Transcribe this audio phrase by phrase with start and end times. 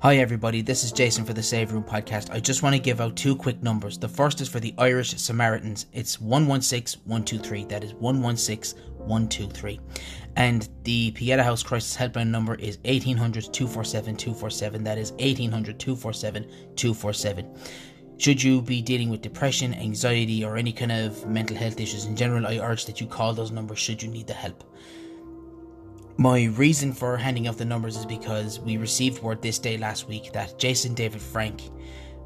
[0.00, 0.62] Hi, everybody.
[0.62, 2.30] This is Jason for the Save Room podcast.
[2.30, 3.98] I just want to give out two quick numbers.
[3.98, 5.86] The first is for the Irish Samaritans.
[5.92, 7.64] It's 116 123.
[7.64, 9.80] That is 116 123.
[10.36, 14.84] And the Pieta House Crisis Helpline number is 1800 247 247.
[14.84, 16.44] That is 1800 247
[16.76, 17.56] 247.
[18.18, 22.14] Should you be dealing with depression, anxiety, or any kind of mental health issues in
[22.14, 24.62] general, I urge that you call those numbers should you need the help.
[26.20, 30.08] My reason for handing out the numbers is because we received word this day last
[30.08, 31.62] week that Jason David Frank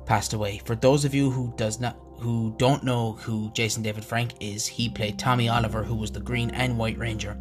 [0.07, 0.63] passed away.
[0.65, 4.67] For those of you who does not who don't know who Jason David Frank is,
[4.67, 7.37] he played Tommy Oliver, who was the Green and White Ranger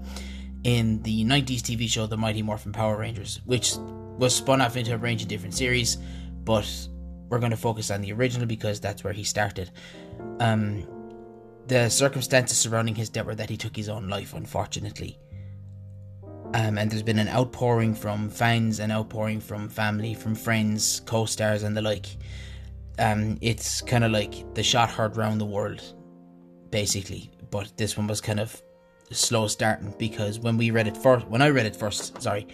[0.66, 3.76] in the 90s TV show The Mighty Morphin Power Rangers, which
[4.18, 6.00] was spun off into a range of different series,
[6.44, 6.70] but
[7.30, 9.72] we're going to focus on the original because that's where he started.
[10.42, 10.86] Um,
[11.68, 15.18] the circumstances surrounding his death were that he took his own life, unfortunately.
[16.54, 21.26] Um, and there's been an outpouring from fans, an outpouring from family, from friends, co
[21.26, 22.08] stars, and the like.
[23.00, 25.82] Um, it's kind of like the shot heard round the world,
[26.70, 27.32] basically.
[27.50, 28.62] But this one was kind of
[29.12, 32.48] slow starting because when we read it first, when I read it first, sorry,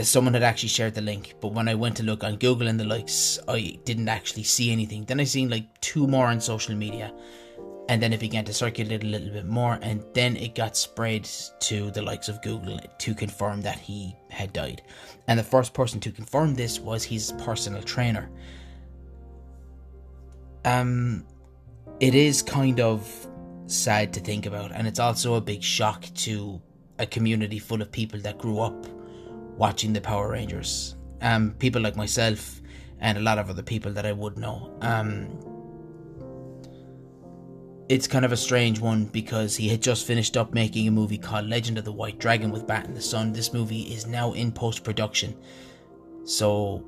[0.00, 1.34] someone had actually shared the link.
[1.40, 4.70] But when I went to look on Google and the likes, I didn't actually see
[4.70, 5.04] anything.
[5.04, 7.12] Then I seen like two more on social media
[7.90, 11.28] and then it began to circulate a little bit more and then it got spread
[11.58, 14.82] to the likes of google to confirm that he had died.
[15.26, 18.30] And the first person to confirm this was his personal trainer.
[20.64, 21.26] Um
[21.98, 23.26] it is kind of
[23.66, 26.62] sad to think about and it's also a big shock to
[27.00, 28.86] a community full of people that grew up
[29.56, 30.94] watching the power rangers.
[31.22, 32.60] Um people like myself
[33.00, 34.78] and a lot of other people that i would know.
[34.80, 35.49] Um
[37.90, 41.18] it's kind of a strange one because he had just finished up making a movie
[41.18, 43.32] called Legend of the White Dragon with Bat in the Sun.
[43.32, 45.36] This movie is now in post production.
[46.24, 46.84] So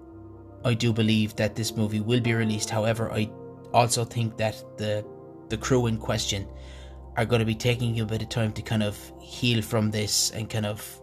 [0.65, 2.71] I do believe that this movie will be released.
[2.71, 3.29] However, I
[3.75, 5.05] also think that the
[5.49, 6.47] the crew in question
[7.17, 10.31] are going to be taking a bit of time to kind of heal from this
[10.31, 11.01] and kind of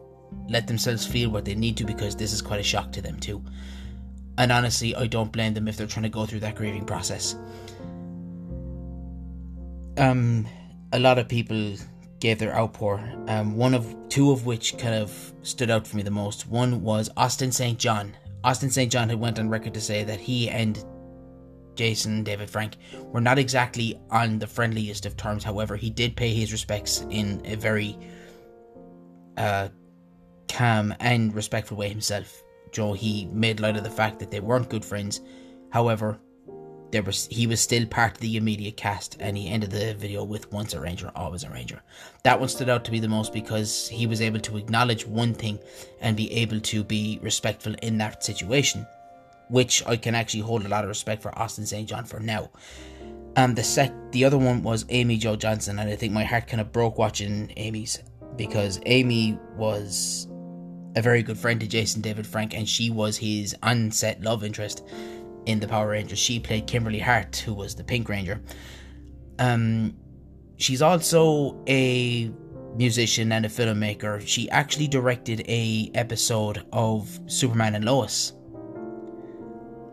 [0.48, 3.20] let themselves feel what they need to because this is quite a shock to them
[3.20, 3.44] too.
[4.38, 7.36] And honestly, I don't blame them if they're trying to go through that grieving process
[10.00, 10.48] um,
[10.94, 11.76] a lot of people
[12.20, 13.00] gave their outpour.
[13.28, 16.48] Um, one of two of which kind of stood out for me the most.
[16.48, 17.78] One was Austin St.
[17.78, 18.16] John.
[18.44, 18.92] Austin St.
[18.92, 20.84] John had went on record to say that he and
[21.76, 25.44] Jason David Frank were not exactly on the friendliest of terms.
[25.44, 27.98] However, he did pay his respects in a very
[29.38, 29.70] uh,
[30.48, 32.44] calm and respectful way himself.
[32.72, 35.22] Joe, he made light of the fact that they weren't good friends.
[35.72, 36.20] However,
[36.92, 40.24] there was he was still part of the immediate cast and he ended the video
[40.24, 41.82] with once a ranger always a ranger.
[42.24, 45.34] That one stood out to me the most because he was able to acknowledge one
[45.34, 45.60] thing
[46.02, 48.86] and be able to be respectful in that situation
[49.50, 52.50] which i can actually hold a lot of respect for austin st john for now.
[53.36, 56.48] And the sec the other one was amy jo johnson and i think my heart
[56.48, 58.02] kind of broke watching amy's
[58.36, 60.28] because amy was
[60.96, 64.84] a very good friend to jason david frank and she was his on-set love interest
[65.46, 66.20] in the Power Rangers.
[66.20, 68.42] She played Kimberly Hart, who was the Pink Ranger.
[69.38, 69.96] Um,
[70.58, 72.32] she's also a
[72.76, 74.26] musician and a filmmaker.
[74.26, 78.34] She actually directed a episode of Superman and Lois.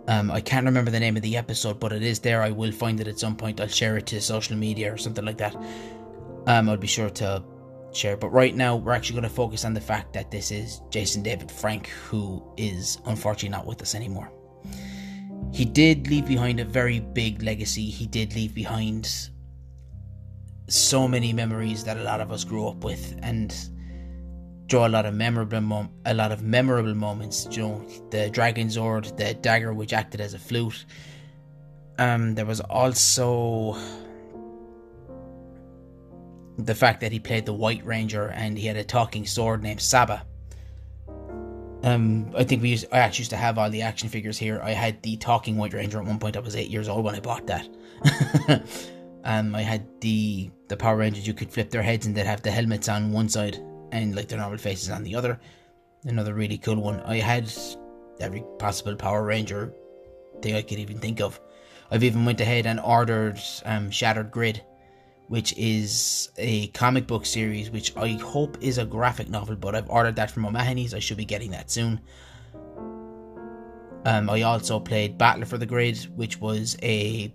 [0.09, 2.43] Um, I can't remember the name of the episode, but it is there.
[2.43, 3.61] I will find it at some point.
[3.61, 5.57] I'll share it to social media or something like that.
[6.47, 7.43] Um, I'll be sure to
[7.93, 8.17] share.
[8.17, 11.25] But right now, we're actually going to focus on the fact that this is Jason
[11.25, 14.31] David Frank, who is unfortunately not with us anymore
[15.57, 17.87] he did leave behind a very big legacy.
[17.87, 19.31] He did leave behind
[20.69, 23.57] so many memories that a lot of us grew up with and
[24.67, 27.49] draw a lot of memorable mom- a lot of memorable moments.
[27.51, 30.85] You know, the Dragon sword, the dagger which acted as a flute.
[31.99, 33.79] Um, there was also
[36.59, 39.81] the fact that he played the White Ranger and he had a talking sword named
[39.81, 40.27] Saba.
[41.87, 42.87] Um, I think we used.
[42.91, 44.61] I actually used to have all the action figures here.
[44.61, 46.37] I had the talking White Ranger at one point.
[46.37, 47.69] I was eight years old when I bought that.
[49.25, 51.29] um, I had the the Power Rangers.
[51.29, 53.63] You could flip their heads and they'd have the helmets on one side
[53.93, 55.39] and like their normal faces on the other.
[56.03, 56.99] Another really cool one.
[57.03, 57.53] I had
[58.19, 59.73] every possible Power Ranger
[60.43, 61.41] thing I could even think of.
[61.93, 64.61] I've even went ahead and ordered um, Shattered Grid
[65.29, 69.91] which is a comic book series, which I hope is a graphic novel, but I've
[69.91, 70.95] ordered that from O'Mahony's.
[70.95, 72.01] I should be getting that soon.
[74.05, 77.35] Um, I also played Battle for the Grid, which was a,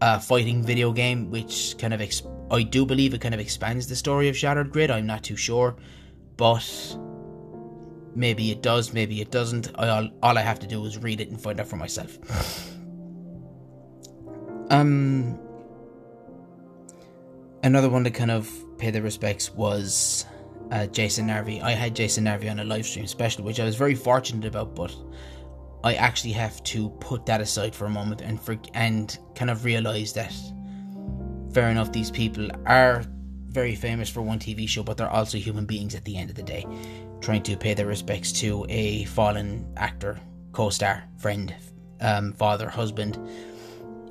[0.00, 2.02] a fighting video game, which kind of
[2.50, 4.90] I do believe it kind of expands the story of Shattered Grid.
[4.90, 5.76] I'm not too sure,
[6.36, 6.64] but
[8.16, 9.76] Maybe it does, maybe it doesn't.
[9.76, 12.18] All, all I have to do is read it and find out for myself.
[14.70, 15.38] um,
[17.66, 18.48] another one to kind of
[18.78, 20.24] pay their respects was
[20.70, 21.60] uh, Jason Narvy.
[21.60, 24.76] I had Jason Narvy on a live stream special, which I was very fortunate about,
[24.76, 24.94] but
[25.82, 29.64] I actually have to put that aside for a moment and for and kind of
[29.64, 30.32] realize that
[31.52, 33.04] fair enough, these people are
[33.46, 36.36] very famous for one TV show, but they're also human beings at the end of
[36.36, 36.64] the day,
[37.20, 40.20] trying to pay their respects to a fallen actor,
[40.52, 41.54] co-star, friend,
[42.00, 43.18] um, father, husband,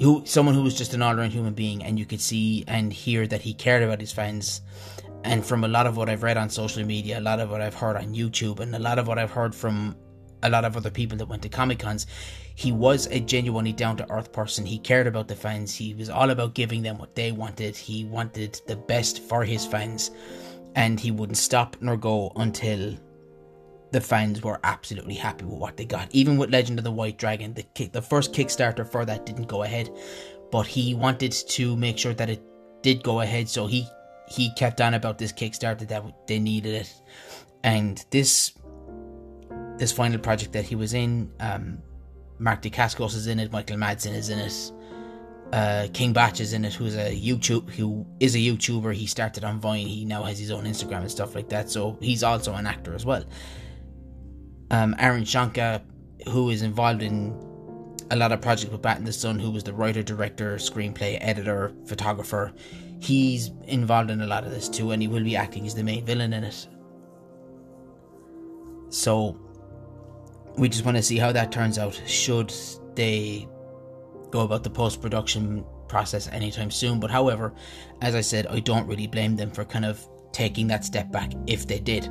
[0.02, 3.28] who someone who was just an all-round human being, and you could see and hear
[3.28, 4.62] that he cared about his fans.
[5.24, 7.62] And from a lot of what I've read on social media, a lot of what
[7.62, 9.96] I've heard on YouTube, and a lot of what I've heard from
[10.44, 12.06] a lot of other people that went to Comic Cons,
[12.54, 14.66] he was a genuinely down to earth person.
[14.66, 15.74] He cared about the fans.
[15.74, 17.76] He was all about giving them what they wanted.
[17.76, 20.12] He wanted the best for his fans,
[20.76, 22.96] and he wouldn't stop nor go until
[23.96, 26.10] the fans were absolutely happy with what they got.
[26.12, 29.48] Even with Legend of the White Dragon, the kick, the first Kickstarter for that didn't
[29.48, 29.90] go ahead,
[30.52, 32.44] but he wanted to make sure that it
[32.82, 33.48] did go ahead.
[33.48, 33.88] So he
[34.28, 36.94] he kept on about this Kickstarter that they needed it,
[37.64, 38.52] and this
[39.78, 41.32] this final project that he was in.
[41.40, 41.78] Um,
[42.38, 43.50] Mark Dacascos is in it.
[43.54, 44.72] Michael Madsen is in it.
[45.54, 48.94] Uh, King Bach is in it, who's a YouTube who is a YouTuber.
[48.94, 49.88] He started on Vine.
[49.88, 51.70] He now has his own Instagram and stuff like that.
[51.70, 53.24] So he's also an actor as well.
[54.76, 55.82] Um, Aaron Schoenke,
[56.28, 57.34] who is involved in
[58.12, 61.18] a lot of projects with Bat in the Sun, who was the writer, director, screenplay,
[61.22, 62.52] editor, photographer.
[63.00, 65.84] He's involved in a lot of this too, and he will be acting as the
[65.84, 66.68] main villain in it.
[68.90, 69.40] So
[70.58, 72.02] we just want to see how that turns out.
[72.06, 72.54] Should
[72.96, 73.48] they
[74.30, 77.00] go about the post production process anytime soon?
[77.00, 77.54] But however,
[78.02, 81.32] as I said, I don't really blame them for kind of taking that step back
[81.48, 82.10] if they did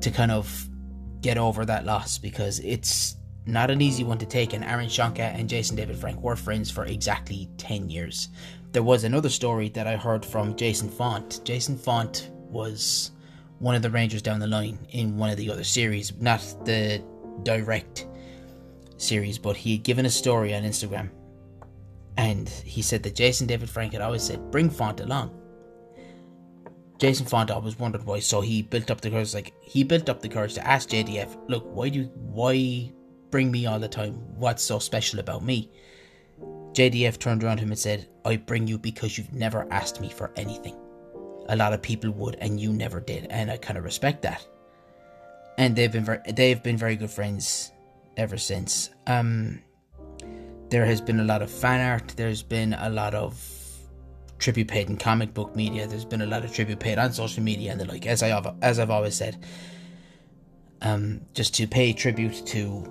[0.00, 0.70] to kind of
[1.24, 3.16] get over that loss because it's
[3.46, 4.52] not an easy one to take.
[4.52, 8.28] And Aaron Schoenke and Jason David Frank were friends for exactly 10 years.
[8.72, 11.40] There was another story that I heard from Jason Faunt.
[11.42, 13.12] Jason Faunt was
[13.58, 17.02] one of the Rangers down the line in one of the other series, not the
[17.42, 18.06] direct
[18.98, 21.08] series, but he had given a story on Instagram.
[22.18, 25.40] And he said that Jason David Frank had always said, bring Faunt along.
[27.04, 29.34] Jason Faunt always wondered why, so he built up the courage.
[29.34, 32.92] Like he built up the courage to ask JDF, "Look, why do you, why
[33.30, 34.14] bring me all the time?
[34.36, 35.70] What's so special about me?"
[36.72, 40.08] JDF turned around to him and said, "I bring you because you've never asked me
[40.08, 40.76] for anything.
[41.48, 44.46] A lot of people would, and you never did, and I kind of respect that."
[45.56, 47.72] and they've been very they've been very good friends
[48.16, 48.90] ever since.
[49.06, 49.62] Um,
[50.70, 52.14] there has been a lot of fan art.
[52.16, 53.34] There's been a lot of
[54.38, 55.86] tribute paid in comic book media.
[55.86, 58.06] There's been a lot of tribute paid on social media and the like.
[58.06, 59.44] As I have, as I've always said,
[60.82, 62.90] um, just to pay tribute to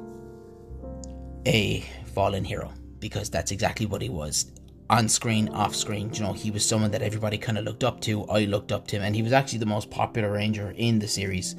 [1.46, 4.52] a fallen hero because that's exactly what he was
[4.90, 6.12] on screen, off screen.
[6.14, 8.26] You know, he was someone that everybody kind of looked up to.
[8.26, 11.08] I looked up to him, and he was actually the most popular ranger in the
[11.08, 11.56] series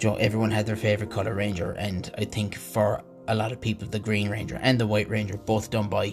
[0.00, 3.60] you know, everyone had their favorite color ranger, and I think for a lot of
[3.60, 6.12] people, the Green Ranger and the White Ranger, both done by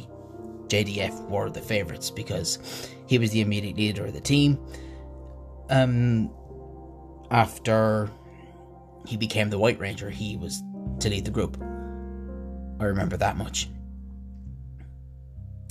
[0.67, 4.59] JDF, were the favorites because he was the immediate leader of the team.
[5.69, 6.31] Um,
[7.31, 8.09] after
[9.07, 10.61] he became the White Ranger, he was
[10.99, 11.57] to lead the group.
[12.79, 13.69] I remember that much.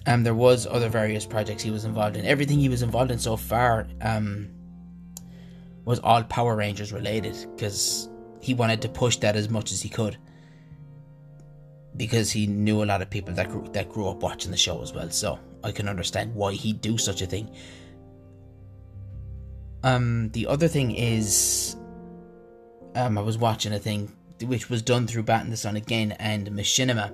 [0.06, 2.24] Um, there was other various projects he was involved in.
[2.24, 4.48] Everything he was involved in so far, um,
[5.84, 8.08] was all Power Rangers related because
[8.40, 10.16] he wanted to push that as much as he could
[11.96, 14.82] because he knew a lot of people that grew, that grew up watching the show
[14.82, 15.10] as well.
[15.10, 17.50] So I can understand why he'd do such a thing.
[19.82, 21.76] Um, the other thing is,
[22.94, 26.12] um, I was watching a thing which was done through Bat in the Sun again
[26.12, 27.12] and Machinima,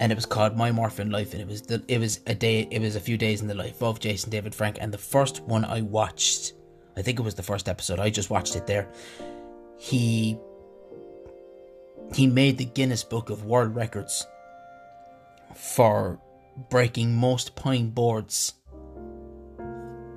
[0.00, 2.68] and it was called My Morphin Life, and it was the it was a day
[2.70, 5.42] it was a few days in the life of Jason David Frank, and the first
[5.42, 6.52] one I watched
[6.96, 7.98] I think it was the first episode.
[7.98, 8.88] I just watched it there.
[9.78, 10.38] He
[12.14, 14.26] he made the Guinness Book of World Records
[15.54, 16.20] for
[16.70, 18.54] breaking most pine boards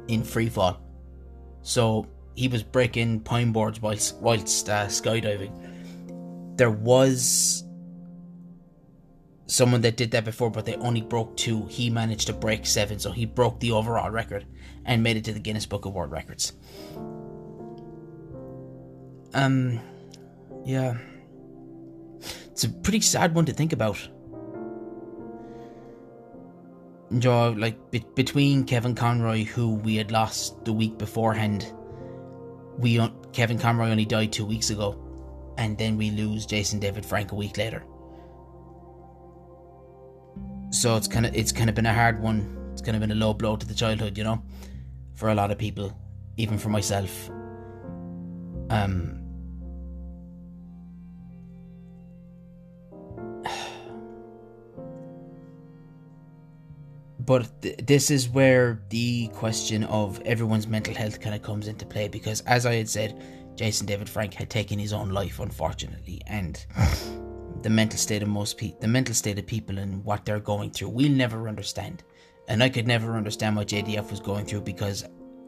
[0.08, 0.82] in free fall.
[1.62, 6.58] So he was breaking pine boards whilst, whilst uh, skydiving.
[6.58, 7.64] There was
[9.48, 11.66] someone that did that before, but they only broke two.
[11.68, 14.46] He managed to break seven, so he broke the overall record
[14.86, 16.54] and made it to the Guinness Book of World Records.
[19.34, 19.80] Um,
[20.64, 20.98] yeah.
[22.56, 24.00] It's a pretty sad one to think about.
[27.20, 31.70] Joe, like be- between Kevin Conroy, who we had lost the week beforehand,
[32.78, 34.98] we Kevin Conroy only died two weeks ago,
[35.58, 37.84] and then we lose Jason David Frank a week later.
[40.70, 42.70] So it's kind of it's kind of been a hard one.
[42.72, 44.42] It's kind of been a low blow to the childhood, you know,
[45.14, 45.92] for a lot of people,
[46.38, 47.30] even for myself.
[48.70, 49.25] Um.
[57.26, 61.86] But th- this is where the question of everyone's mental health kind of comes into
[61.86, 63.20] play because, as I had said,
[63.56, 66.64] Jason David Frank had taken his own life, unfortunately, and
[67.64, 70.70] the mental state of most people, the mental state of people, and what they're going
[70.72, 72.04] through, we'll never understand.
[72.48, 75.04] And I could never understand what JDF was going through because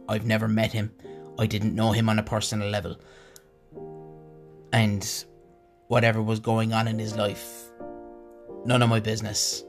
[0.09, 0.91] I've never met him.
[1.37, 2.95] I didn't know him on a personal level.
[4.73, 5.25] And
[5.89, 7.71] whatever was going on in his life,
[8.65, 9.63] none of my business.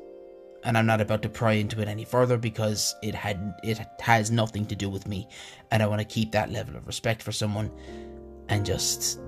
[0.65, 4.31] And I'm not about to pry into it any further because it had it has
[4.31, 5.29] nothing to do with me,
[5.71, 7.71] and I want to keep that level of respect for someone
[8.49, 9.21] and just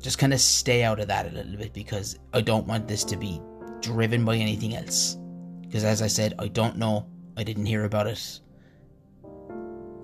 [0.00, 3.04] just kind of stay out of that a little bit because I don't want this
[3.04, 3.40] to be
[3.80, 5.16] driven by anything else.
[5.62, 7.06] Because as I said, I don't know.
[7.36, 8.40] I didn't hear about it.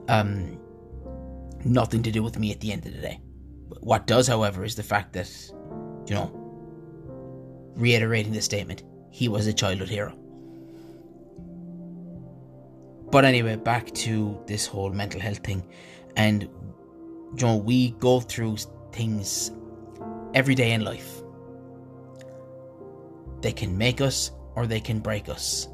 [0.08, 0.58] Um,
[1.64, 3.20] nothing to do with me at the end of the day.
[3.80, 5.30] What does, however, is the fact that,
[6.06, 6.30] you know,
[7.74, 8.82] reiterating the statement,
[9.14, 10.12] he was a childhood hero.
[13.12, 15.64] But anyway, back to this whole mental health thing,
[16.16, 18.56] and you know, we go through
[18.90, 19.52] things
[20.34, 21.22] every day in life.
[23.40, 25.68] They can make us or they can break us.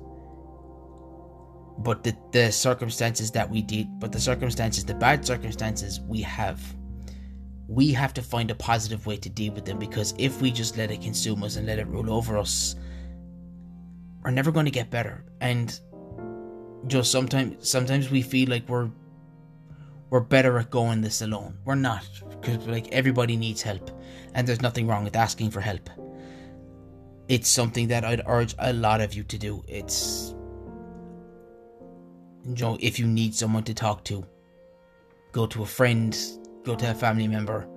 [1.78, 6.60] But the, the circumstances that we did, but the circumstances, the bad circumstances we have,
[7.68, 10.76] we have to find a positive way to deal with them because if we just
[10.76, 12.76] let it consume us and let it rule over us,
[14.22, 15.24] we're never going to get better.
[15.40, 15.78] And
[16.86, 18.90] just sometimes, sometimes we feel like we're
[20.10, 21.56] we're better at going this alone.
[21.64, 23.90] We're not, because like everybody needs help,
[24.34, 25.88] and there's nothing wrong with asking for help.
[27.28, 29.62] It's something that I'd urge a lot of you to do.
[29.68, 30.34] It's,
[32.44, 34.26] you know, if you need someone to talk to,
[35.30, 36.16] go to a friend,
[36.64, 37.68] go to a family member.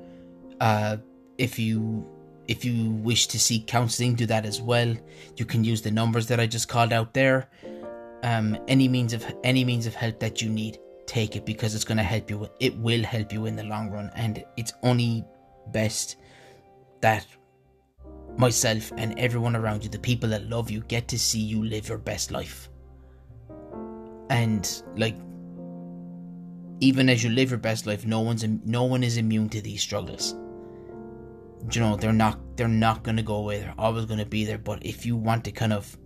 [0.59, 0.97] Uh,
[1.37, 2.03] if you
[2.47, 4.93] if you wish to seek counseling, do that as well.
[5.37, 7.49] You can use the numbers that I just called out there.
[8.23, 11.83] Um, any means of any means of help that you need take it because it's
[11.83, 12.47] going to help you.
[12.59, 15.25] It will help you in the long run, and it's only
[15.71, 16.17] best
[17.01, 17.25] that
[18.37, 21.87] myself and everyone around you, the people that love you, get to see you live
[21.89, 22.69] your best life.
[24.29, 25.15] And like,
[26.79, 29.81] even as you live your best life, no one's no one is immune to these
[29.81, 30.35] struggles.
[31.71, 33.59] You know, they're not they're not gonna go away.
[33.59, 34.57] They're always gonna be there.
[34.57, 35.97] But if you want to kind of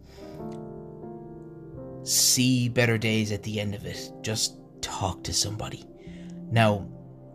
[2.03, 5.83] see better days at the end of it, just talk to somebody.
[6.51, 6.87] Now,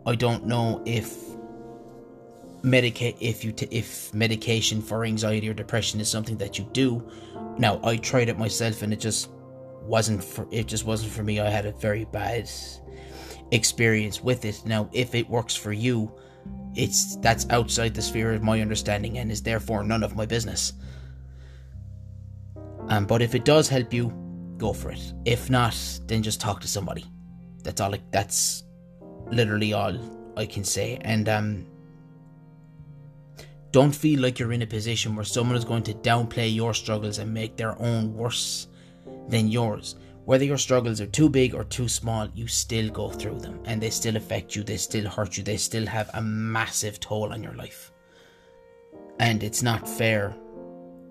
[0.05, 1.15] I don't know if
[2.63, 7.05] medicate if you t- if medication for anxiety or depression is something that you do.
[7.57, 9.29] Now, I tried it myself and it just
[9.83, 11.39] wasn't for it just wasn't for me.
[11.39, 12.49] I had a very bad
[13.51, 14.61] experience with it.
[14.65, 16.11] Now, if it works for you,
[16.75, 20.73] it's that's outside the sphere of my understanding and is therefore none of my business.
[22.89, 24.13] Um, but if it does help you,
[24.57, 25.13] go for it.
[25.25, 25.75] If not,
[26.07, 27.05] then just talk to somebody.
[27.63, 27.91] That's all.
[27.91, 28.63] Like that's
[29.31, 29.97] literally all
[30.35, 30.97] I can say.
[31.01, 31.65] And um,
[33.71, 37.19] don't feel like you're in a position where someone is going to downplay your struggles
[37.19, 38.67] and make their own worse
[39.29, 39.95] than yours.
[40.25, 43.81] Whether your struggles are too big or too small, you still go through them and
[43.81, 47.43] they still affect you, they still hurt you, they still have a massive toll on
[47.43, 47.91] your life.
[49.19, 50.35] And it's not fair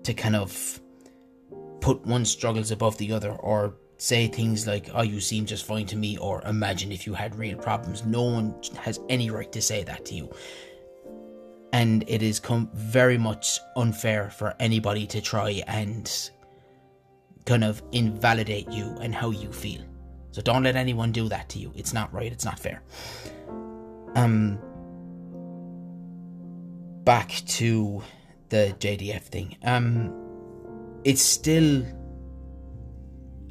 [0.03, 0.79] to kind of
[1.79, 5.85] put one struggles above the other or say things like, oh, you seem just fine
[5.85, 8.05] to me, or imagine if you had real problems.
[8.05, 10.33] No one has any right to say that to you.
[11.71, 16.31] And it is come very much unfair for anybody to try and
[17.45, 19.81] kind of invalidate you and how you feel.
[20.31, 21.71] So don't let anyone do that to you.
[21.75, 22.81] It's not right, it's not fair.
[24.15, 24.59] Um
[27.03, 28.01] back to
[28.49, 29.57] the JDF thing.
[29.63, 30.13] Um
[31.03, 31.85] it's still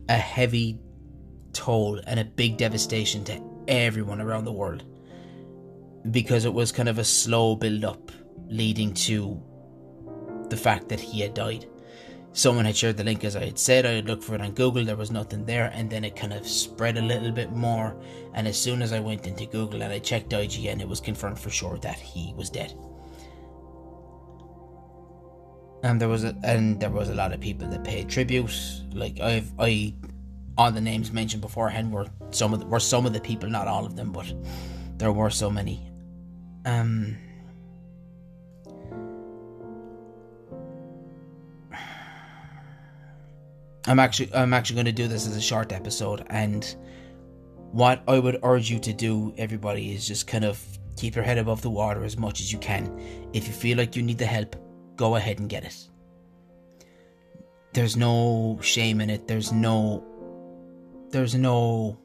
[0.08, 0.78] a heavy
[1.52, 4.84] toll and a big devastation to everyone around the world
[6.11, 8.11] because it was kind of a slow build up
[8.49, 9.40] leading to
[10.49, 11.66] the fact that he had died.
[12.34, 14.52] Someone had shared the link as I had said, I had looked for it on
[14.52, 17.94] Google, there was nothing there, and then it kind of spread a little bit more.
[18.32, 21.38] And as soon as I went into Google and I checked IGN, it was confirmed
[21.38, 22.74] for sure that he was dead.
[25.82, 28.54] And there was a and there was a lot of people that paid tribute.
[28.94, 29.94] Like I've I
[30.56, 33.66] all the names mentioned beforehand were some of the, were some of the people, not
[33.66, 34.32] all of them, but
[34.96, 35.90] there were so many.
[36.64, 37.18] Um
[43.86, 46.76] I'm actually I'm actually going to do this as a short episode, and
[47.72, 50.62] what I would urge you to do, everybody, is just kind of
[50.96, 53.00] keep your head above the water as much as you can.
[53.32, 54.56] If you feel like you need the help,
[54.96, 55.88] go ahead and get it.
[57.72, 59.26] There's no shame in it.
[59.26, 60.04] There's no.
[61.10, 61.98] There's no.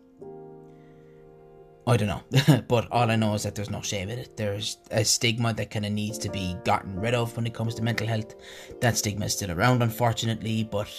[1.86, 4.36] I don't know, but all I know is that there's no shame in it.
[4.36, 7.76] There's a stigma that kind of needs to be gotten rid of when it comes
[7.76, 8.36] to mental health.
[8.82, 10.90] That stigma is still around, unfortunately, but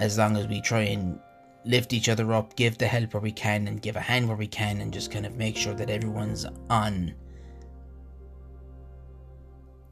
[0.00, 1.18] as long as we try and
[1.64, 4.36] lift each other up, give the help where we can, and give a hand where
[4.36, 7.14] we can, and just kind of make sure that everyone's on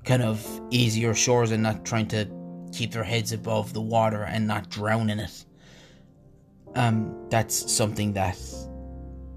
[0.04, 2.28] kind of easier shores and not trying to
[2.72, 5.44] keep their heads above the water and not drown in it.
[6.74, 8.38] Um, that's something that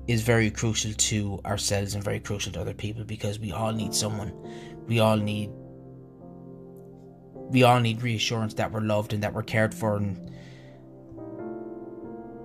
[0.07, 3.93] is very crucial to ourselves and very crucial to other people because we all need
[3.93, 4.33] someone.
[4.87, 5.51] We all need
[7.49, 10.31] we all need reassurance that we're loved and that we're cared for and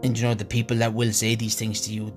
[0.03, 2.13] and you know the people that will say these things to you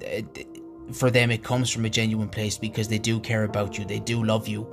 [0.93, 3.99] for them it comes from a genuine place because they do care about you they
[3.99, 4.67] do love you.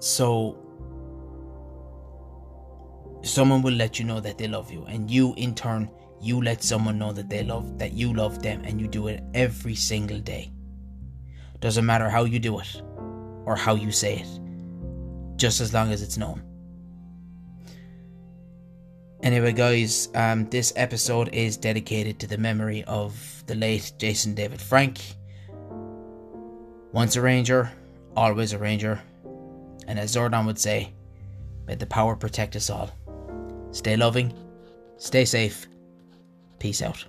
[0.00, 0.56] So
[3.22, 5.90] someone will let you know that they love you and you in turn
[6.22, 9.22] you let someone know that they love that you love them and you do it
[9.34, 10.50] every single day.
[11.60, 12.82] Doesn't matter how you do it
[13.44, 16.42] or how you say it just as long as it's known
[19.22, 24.62] Anyway, guys, um, this episode is dedicated to the memory of the late Jason David
[24.62, 24.98] Frank.
[26.92, 27.70] Once a Ranger,
[28.16, 28.98] always a Ranger.
[29.86, 30.94] And as Zordon would say,
[31.66, 32.90] may the power protect us all.
[33.72, 34.32] Stay loving,
[34.96, 35.66] stay safe,
[36.58, 37.04] peace out.